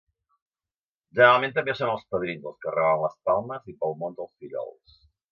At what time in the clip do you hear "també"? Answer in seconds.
1.57-1.75